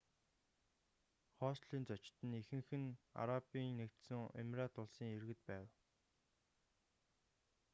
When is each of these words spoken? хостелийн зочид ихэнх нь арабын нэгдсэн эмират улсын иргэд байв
хостелийн 1.37 1.85
зочид 1.89 2.17
ихэнх 2.39 2.69
нь 2.81 2.97
арабын 3.21 3.67
нэгдсэн 3.79 4.21
эмират 4.41 4.73
улсын 4.81 5.07
иргэд 5.15 5.39
байв 5.49 5.67